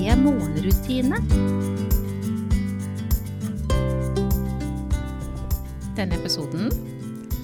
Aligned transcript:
morgenrutine. 0.00 1.18
Denne 5.96 6.16
episoden 6.16 6.70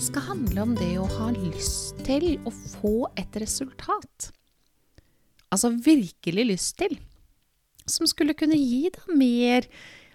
skal 0.01 0.25
handle 0.31 0.63
om 0.65 0.73
det 0.79 0.95
å 0.97 1.05
ha 1.19 1.27
lyst 1.35 2.01
til 2.07 2.39
å 2.49 2.53
få 2.55 3.11
et 3.21 3.37
resultat. 3.43 4.31
Altså 5.53 5.75
virkelig 5.77 6.47
lyst 6.49 6.79
til. 6.81 6.97
Som 7.85 8.09
skulle 8.09 8.37
kunne 8.39 8.57
gi 8.57 8.89
deg 8.89 9.13
mer 9.13 9.69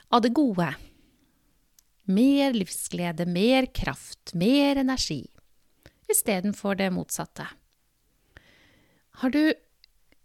av 0.10 0.26
det 0.26 0.34
gode. 0.34 0.71
Mer 2.10 2.58
livsglede, 2.58 3.30
mer 3.30 3.70
kraft, 3.70 4.34
mer 4.34 4.82
energi. 4.82 5.21
Istedenfor 6.10 6.82
det 6.82 6.90
motsatte. 6.91 7.46
Har 9.21 9.30
du 9.30 9.54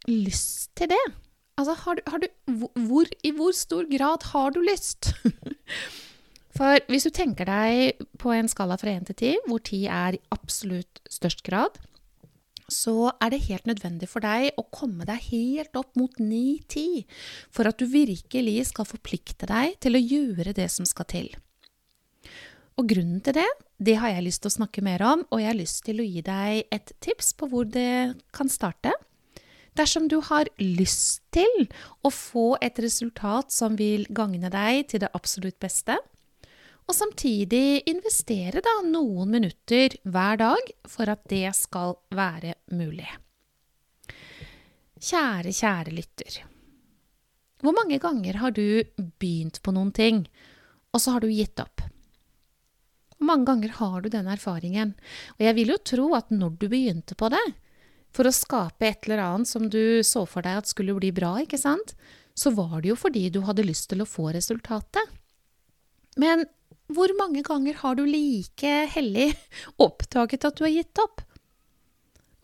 lyst 0.09 0.73
til 0.81 0.95
det? 0.97 1.05
Altså, 1.57 1.73
har 1.85 1.97
du, 1.97 2.03
har 2.07 2.21
du 2.21 2.29
hvor, 2.89 3.09
I 3.25 3.33
hvor 3.33 3.55
stor 3.57 3.87
grad 3.89 4.29
har 4.33 4.53
du 4.53 4.61
lyst? 4.65 5.13
For 6.57 6.81
hvis 6.89 7.05
du 7.05 7.13
tenker 7.13 7.49
deg 7.49 8.07
på 8.21 8.33
en 8.33 8.49
skala 8.49 8.79
fra 8.81 8.95
1 8.97 9.11
til 9.11 9.17
10, 9.17 9.33
hvor 9.49 9.61
10 9.61 9.81
er 9.93 10.17
i 10.17 10.23
absolutt 10.33 11.03
størst 11.13 11.43
grad, 11.45 11.77
så 12.73 13.13
er 13.23 13.31
det 13.31 13.45
helt 13.47 13.69
nødvendig 13.69 14.09
for 14.11 14.25
deg 14.25 14.57
å 14.59 14.65
komme 14.75 15.07
deg 15.07 15.29
helt 15.29 15.77
opp 15.79 15.93
mot 15.99 16.17
9-10 16.19 17.05
for 17.55 17.69
at 17.69 17.79
du 17.79 17.87
virkelig 17.87 18.73
skal 18.73 18.89
forplikte 18.89 19.47
deg 19.47 19.77
til 19.85 19.95
å 19.95 20.03
gjøre 20.03 20.55
det 20.57 20.67
som 20.75 20.89
skal 20.89 21.07
til. 21.13 21.29
Og 22.77 22.89
grunnen 22.91 23.23
til 23.25 23.39
det, 23.39 23.47
det 23.79 23.97
har 24.01 24.13
jeg 24.13 24.27
lyst 24.27 24.43
til 24.43 24.51
å 24.51 24.57
snakke 24.59 24.83
mer 24.85 25.05
om, 25.07 25.23
og 25.31 25.41
jeg 25.41 25.51
har 25.53 25.61
lyst 25.61 25.85
til 25.87 26.03
å 26.03 26.09
gi 26.09 26.25
deg 26.27 26.67
et 26.75 26.93
tips 27.05 27.33
på 27.39 27.49
hvor 27.53 27.69
det 27.69 28.17
kan 28.37 28.51
starte. 28.53 28.93
Dersom 29.77 30.07
du 30.09 30.21
har 30.25 30.49
lyst 30.63 31.27
til 31.37 31.67
å 32.01 32.09
få 32.13 32.55
et 32.65 32.79
resultat 32.81 33.53
som 33.53 33.75
vil 33.77 34.07
gagne 34.09 34.49
deg 34.53 34.87
til 34.93 35.03
det 35.03 35.11
absolutt 35.17 35.59
beste, 35.61 35.99
og 36.87 36.95
samtidig 36.95 37.83
investere 37.91 38.63
da 38.65 38.77
noen 38.87 39.35
minutter 39.35 39.99
hver 40.07 40.39
dag 40.41 40.71
for 40.89 41.11
at 41.13 41.27
det 41.29 41.51
skal 41.59 41.97
være 42.15 42.55
mulig. 42.79 43.09
Kjære, 44.97 45.53
kjære 45.53 45.93
lytter. 45.93 46.39
Hvor 47.61 47.75
mange 47.77 47.99
ganger 48.01 48.41
har 48.41 48.55
du 48.57 48.81
begynt 48.97 49.61
på 49.61 49.75
noen 49.77 49.93
ting, 49.93 50.25
og 50.95 51.03
så 51.03 51.17
har 51.17 51.27
du 51.27 51.29
gitt 51.29 51.61
opp? 51.61 51.85
Hvor 53.17 53.29
mange 53.29 53.49
ganger 53.51 53.77
har 53.77 54.01
du 54.01 54.09
den 54.13 54.31
erfaringen? 54.31 54.95
Og 55.37 55.45
jeg 55.45 55.59
vil 55.59 55.75
jo 55.75 55.79
tro 55.85 56.09
at 56.17 56.33
når 56.33 56.57
du 56.63 56.69
begynte 56.71 57.17
på 57.19 57.29
det, 57.35 57.45
for 58.17 58.29
å 58.29 58.35
skape 58.35 58.89
et 58.89 59.07
eller 59.07 59.23
annet 59.23 59.51
som 59.51 59.69
du 59.71 60.01
så 60.07 60.25
for 60.29 60.47
deg 60.47 60.63
at 60.63 60.71
skulle 60.71 60.97
bli 60.97 61.13
bra, 61.15 61.35
ikke 61.43 61.61
sant, 61.61 61.95
så 62.37 62.53
var 62.57 62.81
det 62.81 62.93
jo 62.93 62.99
fordi 62.99 63.29
du 63.33 63.43
hadde 63.47 63.67
lyst 63.67 63.91
til 63.93 64.03
å 64.05 64.09
få 64.09 64.31
resultatet. 64.37 65.15
Men 66.21 66.47
hvor 66.93 67.11
mange 67.19 67.43
ganger 67.45 67.79
har 67.83 67.97
du 67.99 68.05
like 68.09 68.75
hellig 68.95 69.33
oppdaget 69.87 70.49
at 70.49 70.59
du 70.59 70.67
har 70.67 70.75
gitt 70.75 71.03
opp? 71.03 71.25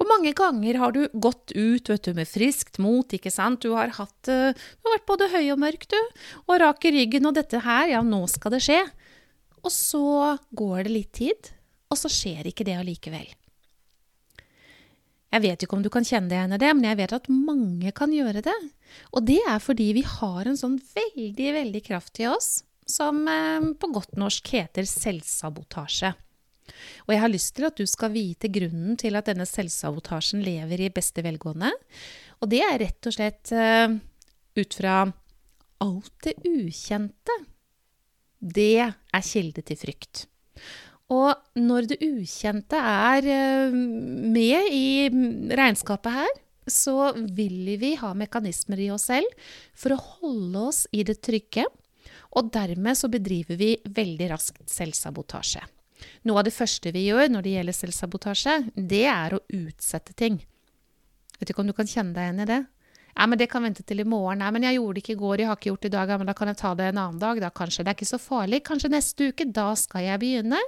Hvor 0.03 0.09
mange 0.11 0.33
ganger 0.35 0.81
har 0.83 0.95
du 0.97 1.05
gått 1.15 1.53
ut 1.55 1.89
vet 1.93 2.09
du, 2.09 2.11
med 2.17 2.27
friskt 2.27 2.81
mot, 2.83 3.07
ikke 3.15 3.31
sant, 3.31 3.63
du 3.63 3.77
har, 3.77 3.93
hatt, 3.95 4.19
eh, 4.27 4.51
du 4.51 4.89
har 4.89 4.97
vært 4.97 5.07
både 5.07 5.29
høy 5.31 5.45
og 5.55 5.61
mørk, 5.63 5.87
du, 5.93 5.99
og 6.49 6.59
rak 6.59 6.89
i 6.89 6.95
ryggen, 6.97 7.29
og 7.31 7.37
dette 7.39 7.61
her, 7.63 7.93
ja, 7.93 8.01
nå 8.03 8.25
skal 8.33 8.57
det 8.57 8.65
skje. 8.67 8.81
Og 9.63 9.71
så 9.71 10.03
går 10.59 10.89
det 10.89 10.97
litt 10.97 11.13
tid, 11.21 11.53
og 11.87 12.01
så 12.01 12.11
skjer 12.11 12.51
ikke 12.51 12.67
det 12.67 12.81
allikevel. 12.81 13.31
Jeg 15.33 15.45
vet 15.47 15.65
ikke 15.65 15.79
om 15.79 15.85
du 15.85 15.89
kan 15.93 16.05
kjenne 16.05 16.29
deg 16.29 16.37
igjen 16.39 16.57
i 16.57 16.61
det, 16.61 16.73
men 16.77 16.89
jeg 16.91 16.99
vet 17.01 17.15
at 17.17 17.31
mange 17.33 17.93
kan 17.97 18.13
gjøre 18.13 18.43
det. 18.45 18.59
Og 19.17 19.25
det 19.29 19.39
er 19.49 19.63
fordi 19.65 19.89
vi 19.97 20.03
har 20.05 20.49
en 20.49 20.59
sånn 20.61 20.77
veldig, 20.77 21.49
veldig 21.57 21.83
kraft 21.87 22.21
i 22.21 22.29
oss 22.29 22.59
som 22.89 23.23
eh, 23.31 23.71
på 23.79 23.89
godt 23.95 24.19
norsk 24.21 24.53
heter 24.53 24.85
selvsabotasje. 24.89 26.13
Og 27.07 27.15
jeg 27.15 27.23
har 27.23 27.33
lyst 27.33 27.55
til 27.57 27.67
at 27.69 27.79
du 27.79 27.87
skal 27.89 28.13
vite 28.13 28.51
grunnen 28.53 28.99
til 29.01 29.17
at 29.19 29.29
denne 29.31 29.47
selvsabotasjen 29.49 30.45
lever 30.45 30.85
i 30.85 30.93
beste 30.95 31.25
velgående. 31.25 31.73
Og 32.43 32.51
det 32.53 32.63
er 32.67 32.79
rett 32.83 33.09
og 33.09 33.15
slett 33.15 33.53
uh, 33.55 33.93
ut 34.59 34.77
fra 34.79 34.97
alt 35.83 36.15
det 36.27 36.37
ukjente 36.47 37.37
det 38.43 38.83
er 38.83 39.23
kilde 39.23 39.63
til 39.63 39.79
frykt. 39.79 40.27
Og 41.11 41.59
når 41.59 41.91
det 41.91 41.99
ukjente 42.05 42.79
er 42.79 43.27
eh, 43.29 43.75
med 43.75 44.71
i 44.73 45.09
regnskapet 45.53 46.15
her, 46.15 46.33
så 46.71 47.13
vil 47.35 47.75
vi 47.81 47.95
ha 47.99 48.13
mekanismer 48.15 48.81
i 48.81 48.91
oss 48.95 49.09
selv 49.11 49.29
for 49.75 49.95
å 49.95 50.03
holde 50.21 50.67
oss 50.71 50.85
i 50.95 51.03
det 51.07 51.19
trygge. 51.25 51.67
Og 52.39 52.53
dermed 52.55 52.97
så 52.97 53.11
bedriver 53.13 53.59
vi 53.61 53.75
veldig 53.85 54.29
raskt 54.31 54.63
selvsabotasje. 54.71 55.65
Noe 56.27 56.41
av 56.41 56.47
det 56.47 56.55
første 56.55 56.93
vi 56.95 57.05
gjør 57.09 57.29
når 57.31 57.45
det 57.45 57.57
gjelder 57.57 57.77
selvsabotasje, 57.77 58.55
det 58.77 59.05
er 59.11 59.37
å 59.37 59.43
utsette 59.59 60.15
ting. 60.19 60.41
Vet 61.39 61.51
ikke 61.51 61.63
om 61.65 61.71
du 61.71 61.77
kan 61.77 61.91
kjenne 61.91 62.15
deg 62.17 62.29
igjen 62.29 62.45
i 62.45 62.49
det? 62.49 62.63
Ja, 63.15 63.27
men 63.29 63.39
det 63.39 63.49
kan 63.53 63.65
vente 63.65 63.85
til 63.87 64.01
i 64.01 64.07
morgen. 64.09 64.41
Nei, 64.41 64.51
men 64.55 64.65
jeg 64.67 64.79
gjorde 64.79 64.97
det 64.97 65.03
ikke 65.05 65.15
i 65.15 65.21
går, 65.21 65.43
jeg 65.43 65.51
har 65.51 65.59
ikke 65.59 65.71
gjort 65.71 65.85
det 65.85 65.91
i 65.91 65.95
dag. 65.95 66.13
Ja, 66.13 66.19
men 66.21 66.31
da 66.31 66.35
kan 66.37 66.51
jeg 66.51 66.59
ta 66.63 66.73
det 66.79 66.89
en 66.91 67.01
annen 67.03 67.21
dag, 67.23 67.41
da 67.43 67.51
kanskje. 67.55 67.85
Det 67.85 67.93
er 67.93 67.99
ikke 67.99 68.11
så 68.13 68.21
farlig. 68.23 68.63
Kanskje 68.69 68.93
neste 68.93 69.31
uke. 69.33 69.49
Da 69.53 69.67
skal 69.79 70.07
jeg 70.07 70.23
begynne. 70.23 70.61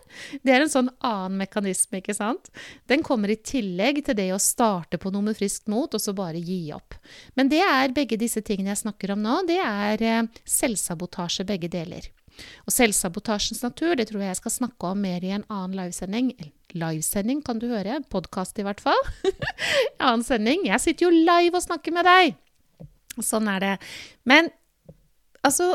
Det 0.44 0.54
er 0.54 0.64
en 0.64 0.72
sånn 0.72 0.90
annen 1.04 1.38
mekanisme, 1.44 2.02
ikke 2.02 2.16
sant? 2.16 2.50
Den 2.90 3.04
kommer 3.06 3.32
i 3.32 3.38
tillegg 3.40 4.02
til 4.06 4.18
det 4.18 4.28
å 4.34 4.42
starte 4.42 5.00
på 5.00 5.12
noe 5.14 5.30
med 5.30 5.38
friskt 5.38 5.70
mot, 5.72 5.88
og 5.88 6.02
så 6.02 6.16
bare 6.16 6.42
gi 6.42 6.60
opp. 6.76 6.98
Men 7.38 7.52
det 7.52 7.62
er 7.64 7.94
begge 7.96 8.20
disse 8.20 8.44
tingene 8.44 8.74
jeg 8.74 8.84
snakker 8.84 9.14
om 9.14 9.24
nå, 9.24 9.40
det 9.48 9.60
er 9.64 10.04
eh, 10.04 10.26
selvsabotasje 10.48 11.46
begge 11.48 11.72
deler. 11.72 12.10
Og 12.66 12.74
selvsabotasjens 12.74 13.62
natur 13.64 13.94
det 13.98 14.08
tror 14.10 14.24
jeg 14.24 14.32
jeg 14.32 14.42
skal 14.42 14.58
snakke 14.58 14.90
om 14.90 15.02
mer 15.04 15.24
i 15.24 15.32
en 15.36 15.46
annen 15.48 15.76
livesending. 15.78 16.32
Livesending 16.74 17.42
kan 17.46 17.60
du 17.62 17.68
høre, 17.70 18.00
podkast 18.10 18.58
i 18.58 18.64
hvert 18.66 18.82
fall. 18.82 18.98
annen 20.02 20.24
sending. 20.26 20.66
Jeg 20.66 20.82
sitter 20.82 21.06
jo 21.06 21.14
live 21.14 21.54
og 21.54 21.64
snakker 21.64 21.94
med 21.94 22.08
deg! 22.08 22.34
Sånn 23.22 23.46
er 23.50 23.62
det. 23.62 23.74
Men 24.26 24.50
altså, 25.46 25.70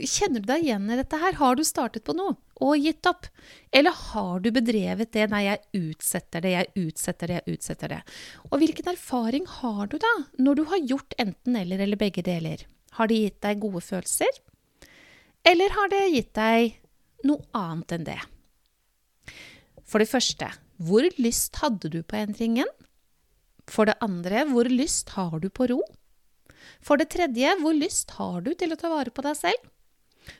kjenner 0.00 0.40
du 0.40 0.48
deg 0.48 0.64
igjen 0.64 0.88
i 0.88 0.96
dette 0.96 1.20
her? 1.20 1.36
Har 1.36 1.58
du 1.58 1.64
startet 1.68 2.06
på 2.06 2.16
noe 2.16 2.38
og 2.62 2.78
gitt 2.78 3.04
opp? 3.10 3.26
Eller 3.74 3.92
har 4.12 4.40
du 4.40 4.48
bedrevet 4.54 5.12
det? 5.12 5.28
Nei, 5.32 5.44
jeg 5.50 5.84
utsetter 5.92 6.44
det, 6.44 6.54
jeg 6.54 6.86
utsetter 6.86 7.28
det, 7.28 7.40
jeg 7.40 7.58
utsetter 7.58 7.96
det. 7.96 8.02
Og 8.48 8.62
hvilken 8.62 8.92
erfaring 8.94 9.48
har 9.60 9.90
du 9.92 9.98
da, 10.00 10.12
når 10.40 10.60
du 10.60 10.64
har 10.72 10.86
gjort 10.94 11.18
enten 11.20 11.58
eller 11.60 11.82
eller 11.84 12.00
begge 12.00 12.24
deler? 12.24 12.64
Har 12.96 13.08
det 13.10 13.20
gitt 13.20 13.40
deg 13.44 13.60
gode 13.60 13.84
følelser? 13.84 14.40
Eller 15.48 15.74
har 15.74 15.90
det 15.92 16.04
gitt 16.12 16.32
deg 16.38 16.78
noe 17.26 17.42
annet 17.58 17.98
enn 17.98 18.06
det? 18.06 18.20
For 19.92 20.00
det 20.00 20.08
første, 20.08 20.48
hvor 20.80 21.04
lyst 21.20 21.58
hadde 21.60 21.90
du 21.92 22.00
på 22.00 22.16
endringen? 22.16 22.68
For 23.68 23.84
det 23.84 23.98
andre, 24.00 24.46
hvor 24.48 24.70
lyst 24.72 25.12
har 25.18 25.36
du 25.42 25.50
på 25.52 25.68
ro? 25.68 25.82
For 26.80 26.96
det 26.96 27.10
tredje, 27.12 27.50
hvor 27.60 27.76
lyst 27.76 28.14
har 28.16 28.40
du 28.40 28.54
til 28.56 28.72
å 28.72 28.78
ta 28.80 28.88
vare 28.88 29.12
på 29.12 29.24
deg 29.26 29.36
selv? 29.36 29.68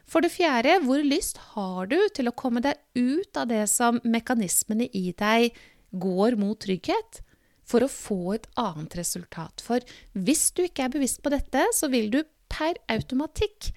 For 0.09 0.25
det 0.25 0.33
fjerde, 0.33 0.79
hvor 0.87 1.03
lyst 1.05 1.37
har 1.53 1.91
du 1.91 1.99
til 2.17 2.31
å 2.31 2.37
komme 2.39 2.63
deg 2.65 2.81
ut 2.97 3.37
av 3.37 3.51
det 3.51 3.67
som 3.69 4.01
mekanismene 4.07 4.89
i 4.97 5.11
deg 5.19 5.53
går 5.93 6.39
mot 6.41 6.57
trygghet, 6.57 7.21
for 7.69 7.85
å 7.85 7.93
få 7.93 8.21
et 8.39 8.49
annet 8.57 8.97
resultat? 8.97 9.61
For 9.61 9.85
hvis 10.17 10.49
du 10.57 10.65
ikke 10.65 10.87
er 10.87 10.97
bevisst 10.97 11.21
på 11.23 11.35
dette, 11.35 11.67
så 11.77 11.93
vil 11.93 12.09
du 12.15 12.23
per 12.49 12.81
automatikk 12.89 13.73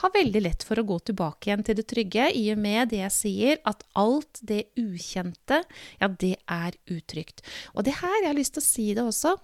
har 0.00 0.12
veldig 0.14 0.42
lett 0.42 0.64
for 0.66 0.80
å 0.80 0.86
gå 0.86 0.98
tilbake 1.10 1.48
igjen 1.48 1.64
til 1.66 1.78
det 1.78 1.86
trygge, 1.90 2.28
i 2.34 2.48
og 2.54 2.60
med 2.62 2.90
det 2.92 3.02
jeg 3.02 3.14
sier, 3.14 3.62
at 3.68 3.84
alt 3.98 4.40
det 4.42 4.64
ukjente, 4.80 5.62
ja, 6.00 6.08
det 6.08 6.36
er 6.50 6.76
utrygt. 6.90 7.44
Og 7.74 7.86
det 7.86 7.98
her 8.00 8.20
jeg 8.20 8.30
har 8.30 8.38
lyst 8.38 8.56
til 8.56 8.64
å 8.64 8.68
si 8.68 8.90
det 8.96 9.06
også, 9.06 9.36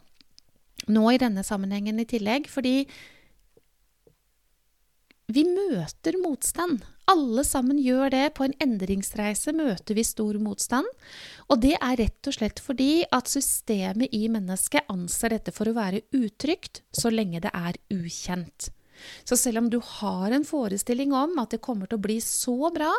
nå 0.90 1.06
i 1.12 1.20
denne 1.20 1.44
sammenhengen 1.46 2.00
i 2.00 2.08
tillegg, 2.08 2.48
fordi 2.50 2.84
vi 5.30 5.44
møter 5.46 6.16
motstand. 6.18 6.82
Alle 7.10 7.44
sammen 7.46 7.78
gjør 7.78 8.10
det. 8.10 8.24
På 8.34 8.46
en 8.46 8.56
endringsreise 8.62 9.52
møter 9.54 9.94
vi 9.94 10.02
stor 10.06 10.38
motstand. 10.42 10.88
Og 11.50 11.60
det 11.62 11.76
er 11.76 12.00
rett 12.00 12.30
og 12.30 12.34
slett 12.34 12.62
fordi 12.62 13.04
at 13.14 13.30
systemet 13.30 14.10
i 14.16 14.26
mennesket 14.32 14.90
anser 14.90 15.36
dette 15.36 15.54
for 15.54 15.70
å 15.70 15.76
være 15.76 16.02
utrygt 16.16 16.82
så 16.90 17.12
lenge 17.14 17.42
det 17.44 17.54
er 17.54 17.78
ukjent. 17.94 18.72
Så 19.24 19.38
selv 19.38 19.62
om 19.62 19.70
du 19.72 19.78
har 19.84 20.34
en 20.34 20.46
forestilling 20.46 21.14
om 21.16 21.36
at 21.42 21.54
det 21.54 21.62
kommer 21.64 21.90
til 21.90 22.00
å 22.00 22.04
bli 22.04 22.18
så 22.24 22.70
bra, 22.74 22.90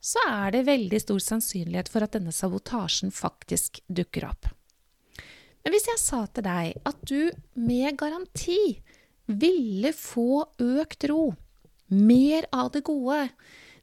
så 0.00 0.22
er 0.28 0.54
det 0.54 0.66
veldig 0.68 1.02
stor 1.02 1.20
sannsynlighet 1.24 1.90
for 1.92 2.06
at 2.06 2.16
denne 2.16 2.34
sabotasjen 2.34 3.14
faktisk 3.14 3.82
dukker 3.88 4.28
opp. 4.30 4.50
Men 5.64 5.74
hvis 5.74 5.88
jeg 5.90 6.00
sa 6.00 6.24
til 6.32 6.46
deg 6.46 6.78
at 6.88 7.00
du 7.08 7.30
med 7.60 7.98
garanti 8.00 8.80
ville 9.30 9.92
få 9.94 10.44
økt 10.58 11.06
ro, 11.10 11.32
mer 11.90 12.46
av 12.54 12.70
det 12.74 12.84
gode, 12.86 13.26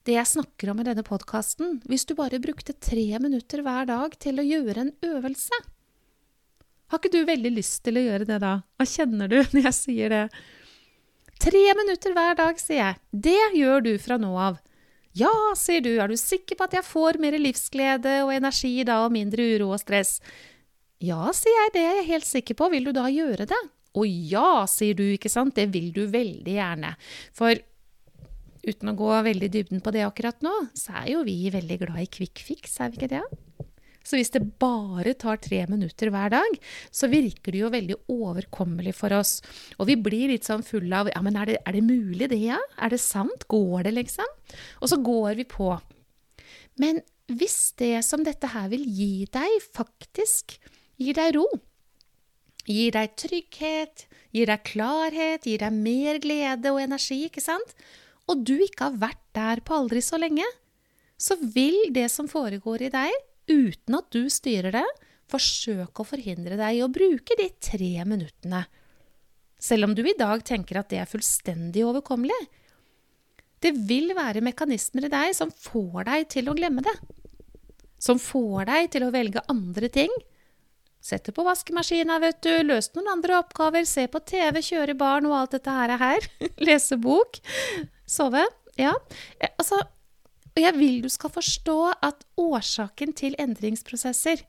det 0.07 0.15
jeg 0.15 0.31
snakker 0.31 0.71
om 0.71 0.81
i 0.81 0.85
denne 0.87 1.03
podkasten, 1.03 1.81
hvis 1.87 2.07
du 2.07 2.15
bare 2.15 2.39
brukte 2.39 2.75
tre 2.79 3.07
minutter 3.19 3.61
hver 3.63 3.89
dag 3.89 4.15
til 4.23 4.39
å 4.39 4.45
gjøre 4.47 4.85
en 4.85 4.93
øvelse. 5.03 5.63
Har 6.87 7.01
ikke 7.01 7.11
du 7.11 7.27
veldig 7.27 7.51
lyst 7.51 7.81
til 7.83 7.99
å 7.99 8.05
gjøre 8.05 8.27
det 8.29 8.37
da? 8.39 8.53
Hva 8.79 8.87
kjenner 8.87 9.31
du 9.31 9.41
når 9.53 9.67
jeg 9.67 9.75
sier 9.75 10.13
det? 10.13 10.23
Tre 11.37 11.63
minutter 11.77 12.15
hver 12.17 12.37
dag, 12.37 12.57
sier 12.61 12.79
jeg. 12.81 12.99
Det 13.11 13.39
gjør 13.57 13.83
du 13.85 13.93
fra 14.01 14.17
nå 14.21 14.31
av. 14.41 14.57
Ja, 15.17 15.31
sier 15.57 15.81
du, 15.81 15.91
er 16.01 16.11
du 16.11 16.17
sikker 16.19 16.57
på 16.57 16.67
at 16.67 16.75
jeg 16.77 16.85
får 16.85 17.17
mer 17.21 17.37
livsglede 17.41 18.19
og 18.25 18.33
energi 18.35 18.75
da 18.85 18.99
og 19.05 19.13
mindre 19.15 19.45
uro 19.55 19.71
og 19.73 19.81
stress? 19.81 20.17
Ja, 21.01 21.29
sier 21.33 21.55
jeg, 21.61 21.73
det 21.75 21.85
er 21.85 21.97
jeg 22.01 22.09
helt 22.11 22.29
sikker 22.29 22.57
på, 22.57 22.69
vil 22.73 22.89
du 22.89 22.93
da 22.97 23.07
gjøre 23.09 23.47
det? 23.49 23.59
Å 23.97 24.03
ja, 24.05 24.51
sier 24.69 24.97
du, 24.97 25.05
ikke 25.13 25.31
sant, 25.31 25.55
det 25.57 25.69
vil 25.73 25.89
du 25.93 26.03
veldig 26.13 26.57
gjerne. 26.57 26.93
For 27.37 27.57
uten 28.67 28.91
å 28.91 28.97
gå 28.99 29.09
veldig 29.29 29.49
i 29.49 29.53
dybden 29.53 29.81
på 29.85 29.93
det 29.95 30.05
akkurat 30.05 30.41
nå, 30.45 30.53
så 30.77 30.99
er 31.01 31.11
jo 31.15 31.25
vi 31.25 31.39
veldig 31.53 31.79
glad 31.85 32.01
i 32.03 32.09
quick 32.11 32.41
fix, 32.45 32.79
er 32.83 32.93
vi 32.93 33.01
ikke 33.01 33.13
det? 33.15 33.23
Så 34.07 34.15
hvis 34.15 34.31
det 34.31 34.45
bare 34.61 35.17
tar 35.19 35.41
tre 35.43 35.65
minutter 35.67 36.11
hver 36.13 36.31
dag, 36.31 36.57
så 36.95 37.09
virker 37.11 37.51
det 37.51 37.63
jo 37.65 37.73
veldig 37.73 37.97
overkommelig 38.13 38.95
for 38.95 39.15
oss. 39.17 39.41
Og 39.75 39.89
vi 39.89 39.97
blir 39.99 40.31
litt 40.31 40.47
sånn 40.47 40.63
fulle 40.63 41.03
av 41.03 41.11
Ja, 41.11 41.19
men 41.25 41.35
er 41.39 41.51
det, 41.51 41.59
er 41.67 41.75
det 41.75 41.83
mulig, 41.83 42.29
det, 42.31 42.39
ja? 42.39 42.61
Er 42.79 42.93
det 42.93 43.01
sant? 43.03 43.47
Går 43.51 43.89
det, 43.89 43.97
liksom? 43.97 44.33
Og 44.79 44.91
så 44.93 45.01
går 45.03 45.41
vi 45.41 45.47
på. 45.51 45.73
Men 46.79 47.01
hvis 47.27 47.73
det 47.79 47.99
som 48.07 48.23
dette 48.23 48.47
her 48.53 48.69
vil 48.71 48.85
gi 48.87 49.27
deg, 49.33 49.59
faktisk 49.75 50.55
gir 51.01 51.17
deg 51.17 51.35
ro, 51.35 51.47
gir 52.67 52.93
deg 52.95 53.15
trygghet, 53.19 54.07
gir 54.35 54.47
deg 54.47 54.63
klarhet, 54.67 55.47
gir 55.47 55.63
deg 55.63 55.75
mer 55.75 56.21
glede 56.23 56.71
og 56.71 56.79
energi, 56.83 57.25
ikke 57.27 57.43
sant? 57.43 57.75
Og 58.27 58.43
du 58.47 58.55
ikke 58.59 58.89
har 58.89 59.01
vært 59.01 59.23
der 59.35 59.63
på 59.63 59.75
aldri 59.75 60.03
så 60.03 60.19
lenge, 60.19 60.47
så 61.17 61.35
vil 61.41 61.89
det 61.95 62.07
som 62.13 62.29
foregår 62.29 62.87
i 62.87 62.93
deg, 62.93 63.23
uten 63.49 63.97
at 63.97 64.09
du 64.13 64.27
styrer 64.31 64.75
det, 64.75 64.85
forsøk 65.31 65.99
å 65.99 66.07
forhindre 66.07 66.59
deg 66.59 66.77
i 66.77 66.83
å 66.85 66.91
bruke 66.91 67.35
de 67.39 67.49
tre 67.63 67.91
minuttene. 68.07 68.63
Selv 69.59 69.89
om 69.89 69.95
du 69.97 70.03
i 70.05 70.15
dag 70.17 70.43
tenker 70.45 70.79
at 70.79 70.91
det 70.91 71.01
er 71.01 71.09
fullstendig 71.09 71.83
overkommelig. 71.87 72.37
Det 73.59 73.73
vil 73.89 74.13
være 74.15 74.43
mekanismer 74.45 75.07
i 75.07 75.11
deg 75.11 75.33
som 75.35 75.51
får 75.51 76.05
deg 76.07 76.27
til 76.35 76.51
å 76.51 76.55
glemme 76.57 76.85
det. 76.85 76.93
Som 77.97 78.21
får 78.21 78.69
deg 78.69 78.91
til 78.93 79.07
å 79.07 79.13
velge 79.13 79.41
andre 79.49 79.89
ting 79.89 80.11
Sette 81.07 81.31
på 81.31 81.43
vaskemaskina, 81.45 82.17
vet 82.19 82.39
du, 82.43 82.51
løse 82.65 82.91
noen 82.97 83.13
andre 83.13 83.37
oppgaver, 83.39 83.85
se 83.87 84.07
på 84.11 84.19
TV, 84.27 84.59
kjøre 84.65 84.95
barn 84.97 85.27
og 85.29 85.37
alt 85.37 85.53
dette 85.55 85.75
her. 85.75 85.93
her. 86.01 86.25
Lese 86.67 86.97
bok. 86.99 87.39
Sove. 88.09 88.43
Ja. 88.75 88.95
Eh, 89.39 89.53
altså, 89.53 89.79
og 90.57 90.63
jeg 90.63 90.73
vil 90.73 91.01
du 91.03 91.09
skal 91.13 91.29
forstå 91.29 91.77
at 92.01 92.23
årsaken 92.41 93.11
til 93.17 93.35
endringsprosesser 93.37 94.41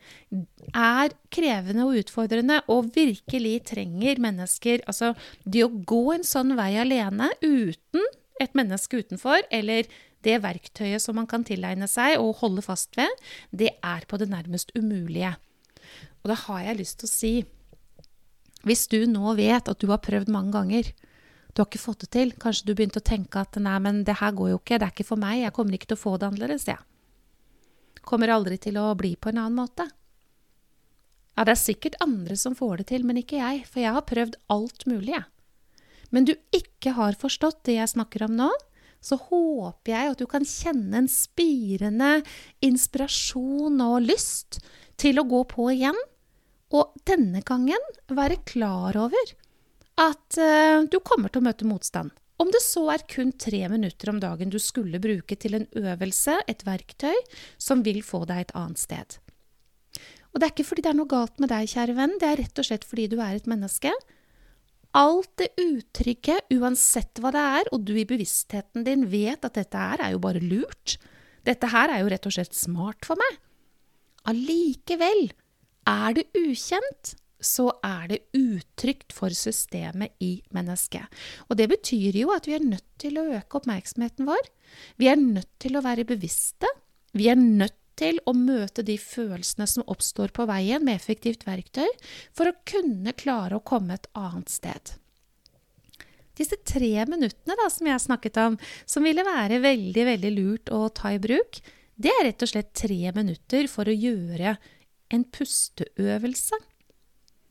er 0.72 1.12
krevende 1.34 1.84
og 1.84 1.98
utfordrende, 2.00 2.62
og 2.72 2.88
virkelig 2.94 3.58
trenger 3.68 4.20
mennesker 4.24 4.80
Altså, 4.88 5.12
det 5.44 5.66
å 5.66 5.68
gå 5.68 6.14
en 6.14 6.24
sånn 6.24 6.56
vei 6.56 6.72
alene 6.80 7.28
uten 7.44 8.06
et 8.40 8.56
menneske 8.56 9.02
utenfor, 9.02 9.44
eller 9.52 9.84
det 10.24 10.38
verktøyet 10.40 11.02
som 11.02 11.18
man 11.18 11.28
kan 11.28 11.44
tilegne 11.44 11.88
seg 11.90 12.16
og 12.22 12.38
holde 12.40 12.64
fast 12.64 12.96
ved, 12.96 13.12
det 13.52 13.74
er 13.84 14.06
på 14.08 14.16
det 14.16 14.30
nærmest 14.32 14.72
umulige. 14.78 15.34
Og 16.24 16.32
da 16.32 16.38
har 16.46 16.64
jeg 16.70 16.80
lyst 16.80 17.02
til 17.02 17.10
å 17.10 17.12
si 17.12 17.34
Hvis 18.66 18.88
du 18.90 19.04
nå 19.06 19.36
vet 19.38 19.68
at 19.70 19.78
du 19.78 19.86
har 19.92 20.00
prøvd 20.02 20.32
mange 20.34 20.50
ganger, 20.56 20.88
du 21.58 21.64
har 21.64 21.66
ikke 21.72 21.82
fått 21.82 22.04
det 22.04 22.12
til, 22.14 22.28
kanskje 22.38 22.68
du 22.68 22.76
begynte 22.78 23.00
å 23.00 23.08
tenke 23.08 23.40
at 23.42 23.56
nei, 23.58 23.74
men 23.82 24.04
det 24.06 24.20
her 24.20 24.30
går 24.38 24.52
jo 24.52 24.58
ikke, 24.60 24.76
det 24.78 24.86
er 24.86 24.92
ikke 24.92 25.08
for 25.08 25.18
meg, 25.18 25.40
jeg 25.40 25.54
kommer 25.56 25.74
ikke 25.74 25.88
til 25.90 25.96
å 25.96 26.00
få 26.04 26.12
det 26.14 26.28
annerledes, 26.28 26.66
jeg. 26.70 26.78
Kommer 28.06 28.30
aldri 28.30 28.60
til 28.62 28.78
å 28.78 28.92
bli 28.94 29.16
på 29.18 29.32
en 29.32 29.40
annen 29.42 29.58
måte. 29.58 29.88
Ja, 31.34 31.42
det 31.42 31.56
er 31.56 31.58
sikkert 31.58 31.96
andre 32.04 32.36
som 32.38 32.54
får 32.54 32.78
det 32.78 32.86
til, 32.92 33.02
men 33.08 33.18
ikke 33.18 33.40
jeg, 33.40 33.64
for 33.66 33.82
jeg 33.82 33.96
har 33.96 34.06
prøvd 34.06 34.38
alt 34.54 34.86
mulig, 34.86 35.16
jeg. 35.16 35.26
Men 36.14 36.28
du 36.30 36.36
ikke 36.54 36.94
har 36.94 37.18
forstått 37.18 37.64
det 37.66 37.80
jeg 37.80 37.92
snakker 37.96 38.28
om 38.28 38.38
nå, 38.38 38.52
så 39.02 39.18
håper 39.18 39.92
jeg 39.96 40.14
at 40.14 40.22
du 40.22 40.30
kan 40.30 40.46
kjenne 40.46 41.02
en 41.02 41.10
spirende 41.10 42.12
inspirasjon 42.62 43.82
og 43.82 44.06
lyst 44.06 44.62
til 44.94 45.18
å 45.18 45.26
gå 45.26 45.42
på 45.50 45.72
igjen, 45.74 45.98
og 46.70 46.94
denne 47.02 47.42
gangen 47.42 47.92
være 48.14 48.38
klar 48.46 48.94
over 49.02 49.34
at 49.98 50.38
uh, 50.38 50.86
du 50.86 50.98
kommer 51.04 51.32
til 51.32 51.42
å 51.42 51.48
møte 51.48 51.68
motstand. 51.68 52.14
Om 52.38 52.52
det 52.54 52.60
så 52.62 52.84
er 52.94 53.02
kun 53.10 53.32
tre 53.34 53.64
minutter 53.70 54.12
om 54.12 54.20
dagen 54.22 54.52
du 54.52 54.60
skulle 54.62 55.00
bruke 55.02 55.34
til 55.34 55.58
en 55.58 55.66
øvelse, 55.74 56.36
et 56.46 56.62
verktøy, 56.66 57.16
som 57.58 57.82
vil 57.86 57.98
få 58.06 58.22
deg 58.30 58.44
et 58.44 58.54
annet 58.58 58.78
sted. 58.78 59.18
Og 60.30 60.38
det 60.38 60.46
er 60.46 60.54
ikke 60.54 60.68
fordi 60.68 60.84
det 60.86 60.92
er 60.92 60.98
noe 61.00 61.10
galt 61.10 61.42
med 61.42 61.50
deg, 61.50 61.66
kjære 61.72 61.96
venn, 61.98 62.14
det 62.22 62.28
er 62.28 62.40
rett 62.44 62.62
og 62.62 62.68
slett 62.68 62.86
fordi 62.86 63.08
du 63.10 63.18
er 63.18 63.40
et 63.40 63.50
menneske. 63.50 63.90
Alt 64.98 65.32
det 65.40 65.50
utrygge, 65.58 66.38
uansett 66.54 67.18
hva 67.18 67.32
det 67.34 67.42
er, 67.58 67.72
og 67.74 67.82
du 67.88 67.96
i 67.98 68.06
bevisstheten 68.08 68.86
din 68.86 69.08
vet 69.10 69.42
at 69.44 69.58
dette 69.58 69.82
her 69.90 70.04
er 70.04 70.14
jo 70.14 70.22
bare 70.22 70.42
lurt, 70.44 70.94
dette 71.48 71.70
her 71.72 71.90
er 71.90 72.04
jo 72.04 72.12
rett 72.12 72.28
og 72.28 72.38
slett 72.38 72.54
smart 72.54 73.08
for 73.08 73.18
meg, 73.18 73.42
Allikevel, 74.28 75.30
er 75.88 76.16
det 76.18 76.26
ukjent, 76.36 77.14
så 77.40 77.68
er 77.86 78.08
det 78.10 78.20
utrygt 78.36 79.14
for 79.14 79.34
systemet 79.34 80.14
i 80.24 80.38
mennesket. 80.54 81.06
Og 81.48 81.58
det 81.60 81.68
betyr 81.70 82.16
jo 82.18 82.32
at 82.34 82.48
vi 82.48 82.56
er 82.58 82.64
nødt 82.64 82.86
til 83.00 83.18
å 83.20 83.26
øke 83.38 83.60
oppmerksomheten 83.60 84.28
vår. 84.28 84.50
Vi 84.98 85.10
er 85.10 85.20
nødt 85.20 85.50
til 85.62 85.78
å 85.78 85.84
være 85.84 86.06
bevisste. 86.08 86.70
Vi 87.14 87.30
er 87.30 87.38
nødt 87.38 87.76
til 87.98 88.20
å 88.30 88.34
møte 88.36 88.84
de 88.86 88.94
følelsene 89.00 89.66
som 89.70 89.86
oppstår 89.90 90.30
på 90.34 90.46
veien 90.50 90.84
med 90.86 90.98
effektivt 90.98 91.46
verktøy, 91.48 91.88
for 92.34 92.50
å 92.50 92.58
kunne 92.68 93.14
klare 93.18 93.58
å 93.58 93.64
komme 93.66 93.98
et 93.98 94.06
annet 94.18 94.52
sted. 94.52 94.94
Disse 96.38 96.60
tre 96.62 97.02
minuttene 97.10 97.56
da, 97.58 97.66
som 97.72 97.88
jeg 97.90 98.04
snakket 98.04 98.38
om, 98.44 98.58
som 98.86 99.06
ville 99.06 99.26
være 99.26 99.58
veldig, 99.64 100.04
veldig 100.12 100.32
lurt 100.36 100.70
å 100.74 100.84
ta 100.94 101.10
i 101.16 101.22
bruk, 101.22 101.58
det 101.98 102.12
er 102.14 102.28
rett 102.28 102.44
og 102.46 102.52
slett 102.52 102.70
tre 102.78 103.10
minutter 103.14 103.66
for 103.70 103.90
å 103.90 103.94
gjøre 103.94 104.54
en 105.10 105.24
pusteøvelse. 105.34 106.60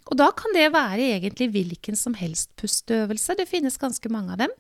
Og 0.08 0.16
da 0.20 0.30
kan 0.36 0.54
det 0.56 0.70
være 0.72 1.04
egentlig 1.18 1.50
hvilken 1.52 1.98
som 2.00 2.16
helst 2.18 2.54
pusteøvelse. 2.60 3.36
Det 3.36 3.48
finnes 3.50 3.80
ganske 3.82 4.12
mange 4.14 4.36
av 4.36 4.44
dem. 4.46 4.54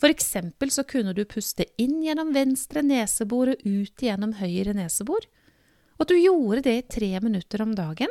For 0.00 0.12
eksempel 0.12 0.72
så 0.72 0.86
kunne 0.88 1.12
du 1.16 1.26
puste 1.28 1.66
inn 1.80 1.98
gjennom 2.04 2.32
venstre 2.36 2.82
nesebor 2.84 3.52
og 3.52 3.66
ut 3.66 4.04
gjennom 4.06 4.36
høyre 4.40 4.76
nesebor. 4.76 5.26
Og 5.98 6.06
at 6.06 6.12
du 6.12 6.16
gjorde 6.18 6.64
det 6.66 6.76
i 6.78 6.86
tre 6.96 7.10
minutter 7.22 7.62
om 7.62 7.74
dagen. 7.76 8.10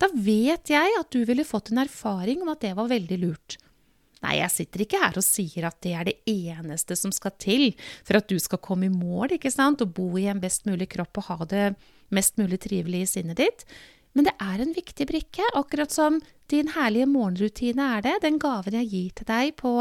Da 0.00 0.08
vet 0.14 0.70
jeg 0.72 0.94
at 0.96 1.10
du 1.12 1.24
ville 1.28 1.44
fått 1.44 1.72
en 1.72 1.82
erfaring 1.82 2.44
om 2.44 2.54
at 2.54 2.62
det 2.64 2.72
var 2.78 2.88
veldig 2.88 3.18
lurt. 3.20 3.58
Nei, 4.20 4.36
jeg 4.36 4.52
sitter 4.52 4.82
ikke 4.84 5.00
her 5.00 5.16
og 5.16 5.24
sier 5.24 5.64
at 5.68 5.78
det 5.84 5.92
er 5.96 6.08
det 6.08 6.18
eneste 6.28 6.96
som 6.98 7.12
skal 7.12 7.32
til 7.40 7.70
for 8.04 8.18
at 8.18 8.28
du 8.28 8.36
skal 8.40 8.60
komme 8.60 8.88
i 8.88 8.92
mål, 8.92 9.36
ikke 9.36 9.52
sant, 9.52 9.80
og 9.80 9.94
bo 9.96 10.12
i 10.20 10.26
en 10.28 10.42
best 10.42 10.68
mulig 10.68 10.90
kropp 10.92 11.22
og 11.22 11.28
ha 11.30 11.48
det 11.48 11.64
mest 12.12 12.36
mulig 12.40 12.60
trivelig 12.60 13.06
i 13.06 13.08
sinnet 13.08 13.40
ditt. 13.40 13.64
Men 14.16 14.26
det 14.26 14.34
er 14.42 14.62
en 14.62 14.74
viktig 14.74 15.06
brikke, 15.06 15.46
akkurat 15.54 15.92
som 15.94 16.18
din 16.50 16.72
herlige 16.74 17.06
morgenrutine 17.06 17.86
er 17.96 18.04
det, 18.06 18.16
den 18.24 18.40
gaven 18.42 18.76
jeg 18.80 18.90
gir 18.90 19.10
til 19.20 19.28
deg 19.28 19.54
på 19.60 19.72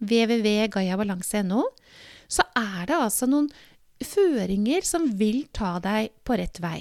www.gayabalanse.no, 0.00 1.64
så 2.30 2.44
er 2.56 2.88
det 2.90 2.96
altså 2.96 3.28
noen 3.28 3.48
føringer 4.04 4.84
som 4.86 5.08
vil 5.20 5.44
ta 5.56 5.78
deg 5.82 6.12
på 6.24 6.36
rett 6.40 6.60
vei. 6.62 6.78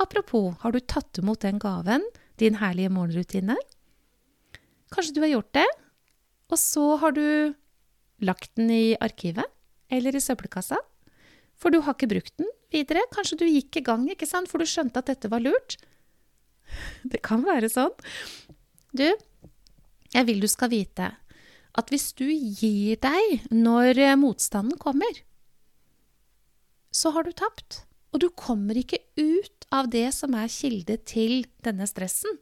Apropos, 0.00 0.54
har 0.64 0.74
du 0.74 0.80
tatt 0.80 1.20
imot 1.20 1.44
den 1.44 1.60
gaven, 1.62 2.02
din 2.40 2.58
herlige 2.58 2.90
morgenrutine? 2.90 3.56
Kanskje 4.90 5.14
du 5.14 5.22
har 5.22 5.36
gjort 5.36 5.52
det? 5.54 5.68
Og 6.50 6.58
så 6.60 6.96
har 7.00 7.14
du 7.14 7.54
lagt 8.24 8.56
den 8.58 8.72
i 8.72 8.96
arkivet 9.02 9.46
eller 9.92 10.16
i 10.16 10.22
søppelkassa. 10.22 10.80
For 11.54 11.70
du 11.70 11.80
har 11.84 11.94
ikke 11.94 12.10
brukt 12.10 12.34
den 12.40 12.50
videre. 12.74 13.04
Kanskje 13.14 13.40
du 13.40 13.46
gikk 13.48 13.80
i 13.80 13.84
gang, 13.86 14.06
ikke 14.10 14.28
sant, 14.28 14.50
for 14.50 14.60
du 14.60 14.68
skjønte 14.68 15.00
at 15.00 15.10
dette 15.12 15.30
var 15.32 15.42
lurt. 15.44 15.78
Det 17.10 17.22
kan 17.24 17.44
være 17.46 17.70
sånn. 17.72 17.92
Du, 18.94 19.06
jeg 20.14 20.26
vil 20.28 20.42
du 20.42 20.48
skal 20.50 20.72
vite 20.72 21.12
at 21.74 21.90
hvis 21.90 22.12
du 22.14 22.28
gir 22.30 23.00
deg 23.02 23.48
når 23.50 23.98
motstanden 24.20 24.78
kommer, 24.78 25.10
så 26.94 27.10
har 27.16 27.26
du 27.26 27.34
tapt. 27.34 27.82
Og 28.14 28.22
du 28.22 28.28
kommer 28.30 28.78
ikke 28.78 29.00
ut 29.18 29.66
av 29.74 29.88
det 29.90 30.06
som 30.14 30.36
er 30.38 30.52
kilde 30.52 31.00
til 31.02 31.42
denne 31.66 31.88
stressen. 31.90 32.38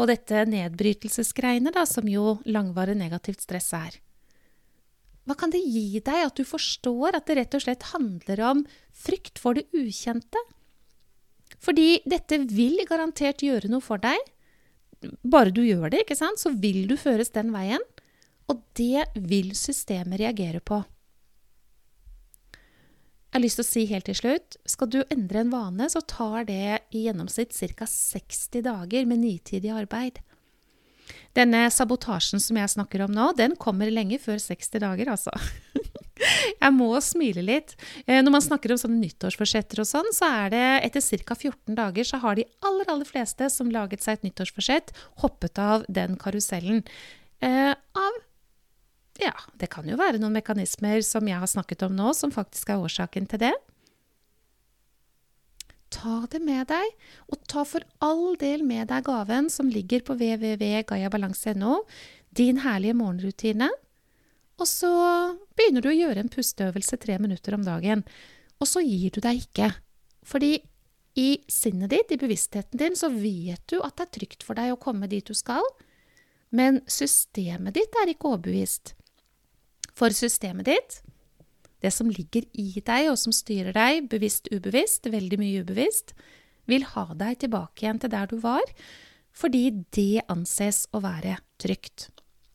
Og 0.00 0.08
dette 0.08 0.46
nedbrytelsesgreiene, 0.48 1.72
da, 1.74 1.84
som 1.84 2.08
jo 2.08 2.38
langvarig 2.48 2.96
negativt 2.96 3.44
stress 3.44 3.74
er. 3.76 3.98
Hva 5.30 5.36
kan 5.38 5.52
det 5.54 5.60
gi 5.62 6.00
deg 6.02 6.24
at 6.26 6.34
du 6.34 6.42
forstår 6.42 7.14
at 7.14 7.28
det 7.28 7.36
rett 7.38 7.52
og 7.54 7.62
slett 7.62 7.84
handler 7.92 8.40
om 8.48 8.64
frykt 8.90 9.38
for 9.38 9.54
det 9.54 9.68
ukjente? 9.70 10.40
Fordi 11.62 12.00
dette 12.02 12.40
vil 12.50 12.80
garantert 12.88 13.44
gjøre 13.46 13.70
noe 13.70 13.84
for 13.84 14.02
deg. 14.02 14.18
Bare 15.22 15.54
du 15.54 15.60
gjør 15.62 15.92
det, 15.92 16.02
ikke 16.02 16.18
sant, 16.18 16.42
så 16.42 16.50
vil 16.50 16.82
du 16.90 16.96
føres 16.98 17.30
den 17.30 17.52
veien. 17.54 17.84
Og 18.50 18.64
det 18.74 19.06
vil 19.14 19.52
systemet 19.54 20.18
reagere 20.18 20.58
på. 20.58 20.80
Jeg 23.30 23.36
har 23.36 23.44
lyst 23.44 23.60
til 23.60 23.68
å 23.68 23.70
si 23.70 23.84
helt 23.86 24.08
til 24.10 24.18
slutt, 24.18 24.56
skal 24.66 24.90
du 24.90 24.98
endre 25.04 25.44
en 25.44 25.52
vane, 25.54 25.86
så 25.94 26.02
tar 26.02 26.48
det 26.48 26.80
i 26.90 27.04
gjennomsnitt 27.04 27.54
ca. 27.78 27.86
60 27.86 28.66
dager 28.66 29.06
med 29.06 29.22
nitidig 29.22 29.70
arbeid. 29.70 30.18
Denne 31.36 31.66
sabotasjen 31.72 32.42
som 32.42 32.58
jeg 32.58 32.72
snakker 32.72 33.04
om 33.06 33.12
nå, 33.14 33.30
den 33.38 33.56
kommer 33.60 33.90
lenge 33.92 34.18
før 34.22 34.40
60 34.42 34.82
dager, 34.82 35.12
altså. 35.16 35.34
Jeg 36.20 36.76
må 36.76 36.90
smile 37.00 37.40
litt. 37.44 37.72
Eh, 38.04 38.18
når 38.20 38.34
man 38.34 38.44
snakker 38.44 38.74
om 38.74 38.80
sånne 38.80 38.98
nyttårsforsetter 39.00 39.80
og 39.80 39.88
sånn, 39.88 40.10
så 40.12 40.28
er 40.42 40.50
det 40.52 40.64
etter 40.90 41.24
ca. 41.24 41.36
14 41.36 41.78
dager 41.78 42.04
så 42.04 42.20
har 42.20 42.36
de 42.36 42.44
aller, 42.60 42.90
aller 42.92 43.08
fleste 43.08 43.48
som 43.52 43.70
laget 43.72 44.04
seg 44.04 44.18
et 44.18 44.26
nyttårsforsett, 44.28 44.92
hoppet 45.24 45.60
av 45.62 45.86
den 45.88 46.18
karusellen. 46.20 46.82
Eh, 47.40 47.72
av 47.72 48.20
ja, 49.20 49.34
det 49.60 49.68
kan 49.72 49.88
jo 49.88 49.98
være 50.00 50.20
noen 50.20 50.36
mekanismer 50.38 51.02
som 51.04 51.26
jeg 51.28 51.40
har 51.40 51.50
snakket 51.50 51.84
om 51.84 51.96
nå, 51.96 52.12
som 52.16 52.32
faktisk 52.32 52.72
er 52.72 52.84
årsaken 52.84 53.28
til 53.28 53.42
det. 53.42 53.52
Ta 56.00 56.22
det 56.32 56.40
med 56.40 56.64
deg, 56.70 56.94
og 57.28 57.42
ta 57.50 57.66
for 57.68 57.84
all 58.00 58.38
del 58.40 58.64
med 58.64 58.88
deg 58.88 59.04
gaven 59.04 59.50
som 59.52 59.68
ligger 59.68 60.00
på 60.06 60.16
www.gayabalanse.no, 60.16 61.82
din 62.36 62.62
herlige 62.64 62.96
morgenrutine. 62.96 63.68
Og 64.60 64.68
så 64.68 64.90
begynner 65.56 65.84
du 65.84 65.90
å 65.90 65.96
gjøre 65.96 66.24
en 66.24 66.32
pusteøvelse 66.32 66.96
tre 67.00 67.18
minutter 67.20 67.56
om 67.56 67.64
dagen. 67.66 68.04
Og 68.60 68.68
så 68.68 68.82
gir 68.84 69.12
du 69.12 69.20
deg 69.24 69.42
ikke. 69.44 69.70
Fordi 70.24 70.54
i 71.20 71.28
sinnet 71.50 71.92
ditt, 71.92 72.12
i 72.14 72.20
bevisstheten 72.20 72.80
din, 72.80 72.96
så 72.96 73.10
vet 73.12 73.62
du 73.68 73.80
at 73.82 73.96
det 73.98 74.06
er 74.06 74.14
trygt 74.18 74.46
for 74.46 74.56
deg 74.56 74.72
å 74.72 74.80
komme 74.80 75.08
dit 75.10 75.26
du 75.26 75.36
skal. 75.36 75.64
Men 76.54 76.80
systemet 76.90 77.76
ditt 77.76 77.96
er 78.00 78.12
ikke 78.12 78.32
overbevist. 78.32 78.94
For 79.96 80.14
systemet 80.16 80.70
ditt, 80.70 81.00
det 81.80 81.92
som 81.94 82.10
ligger 82.12 82.46
i 82.52 82.82
deg 82.84 83.10
og 83.10 83.18
som 83.20 83.34
styrer 83.34 83.74
deg, 83.76 84.06
bevisst, 84.12 84.50
ubevisst, 84.52 85.08
veldig 85.10 85.40
mye 85.40 85.64
ubevisst, 85.64 86.14
vil 86.70 86.86
ha 86.92 87.06
deg 87.18 87.40
tilbake 87.42 87.84
igjen 87.84 88.00
til 88.02 88.12
der 88.12 88.30
du 88.30 88.36
var, 88.42 88.64
fordi 89.32 89.70
det 89.94 90.24
anses 90.30 90.84
å 90.94 91.02
være 91.04 91.38
trygt. 91.62 92.10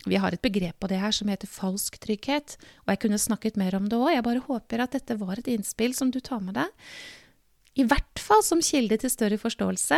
Vi 0.05 0.19
har 0.21 0.35
et 0.35 0.43
begrep 0.43 0.77
på 0.79 0.89
det 0.91 0.99
her 1.01 1.13
som 1.15 1.29
heter 1.31 1.49
falsk 1.49 1.97
trygghet, 2.03 2.57
og 2.85 2.93
jeg 2.93 3.01
kunne 3.01 3.21
snakket 3.21 3.57
mer 3.57 3.77
om 3.77 3.87
det 3.89 3.97
òg. 3.97 4.11
Jeg 4.13 4.25
bare 4.27 4.43
håper 4.45 4.83
at 4.83 4.93
dette 4.93 5.17
var 5.17 5.41
et 5.41 5.49
innspill 5.49 5.95
som 5.97 6.11
du 6.13 6.19
tar 6.21 6.43
med 6.45 6.59
deg. 6.59 6.69
I 7.75 7.87
hvert 7.89 8.21
fall 8.21 8.43
som 8.45 8.61
kilde 8.63 8.99
til 9.01 9.11
større 9.11 9.39
forståelse. 9.41 9.97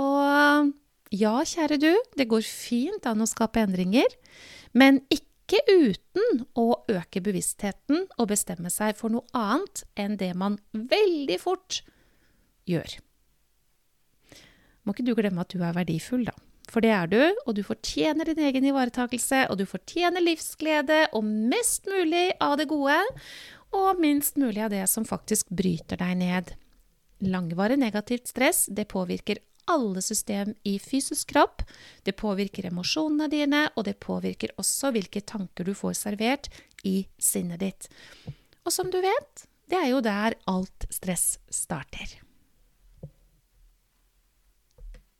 Og 0.00 0.72
ja, 1.12 1.34
kjære 1.44 1.76
du, 1.82 1.92
det 2.16 2.28
går 2.30 2.46
fint 2.46 3.06
an 3.10 3.20
å 3.20 3.28
skape 3.28 3.60
endringer, 3.60 4.08
men 4.72 5.02
ikke 5.12 5.29
ikke 5.50 5.74
uten 5.90 6.44
å 6.58 6.66
øke 6.90 7.22
bevisstheten 7.24 8.04
og 8.16 8.30
bestemme 8.30 8.70
seg 8.70 8.94
for 8.98 9.10
noe 9.12 9.26
annet 9.34 9.82
enn 9.98 10.14
det 10.20 10.30
man 10.38 10.60
veldig 10.72 11.38
fort 11.42 11.80
gjør. 12.70 12.98
Må 14.86 14.94
ikke 14.94 15.08
du 15.08 15.16
glemme 15.18 15.42
at 15.42 15.52
du 15.52 15.60
er 15.64 15.74
verdifull, 15.76 16.24
da. 16.28 16.36
For 16.70 16.84
det 16.84 16.92
er 16.94 17.08
du, 17.10 17.20
og 17.50 17.56
du 17.58 17.64
fortjener 17.66 18.30
din 18.30 18.44
egen 18.46 18.68
ivaretakelse, 18.70 19.48
og 19.50 19.58
du 19.58 19.66
fortjener 19.66 20.22
livsglede 20.22 21.08
og 21.18 21.26
mest 21.26 21.88
mulig 21.90 22.28
av 22.38 22.56
det 22.60 22.68
gode, 22.70 23.00
og 23.74 23.98
minst 24.02 24.38
mulig 24.38 24.62
av 24.62 24.70
det 24.70 24.84
som 24.90 25.06
faktisk 25.06 25.50
bryter 25.50 25.98
deg 25.98 26.14
ned. 26.22 26.52
Langvarig 27.26 27.78
negativt 27.80 28.30
stress 28.30 28.68
det 28.70 28.86
påvirker 28.90 29.42
alle 29.70 30.02
system 30.02 30.54
i 30.62 30.78
fysisk 30.78 31.34
kropp. 31.34 31.62
Det 32.06 32.16
påvirker 32.18 32.70
emosjonene 32.70 33.28
dine, 33.32 33.66
og 33.76 33.86
det 33.88 33.98
påvirker 34.00 34.54
også 34.60 34.92
hvilke 34.94 35.20
tanker 35.20 35.68
du 35.68 35.74
får 35.76 35.98
servert 35.98 36.50
i 36.86 37.04
sinnet 37.18 37.60
ditt. 37.64 37.90
Og 38.64 38.72
som 38.74 38.90
du 38.92 39.00
vet, 39.02 39.46
det 39.70 39.78
er 39.78 39.92
jo 39.92 40.02
der 40.04 40.38
alt 40.50 40.88
stress 40.92 41.38
starter. 41.50 42.18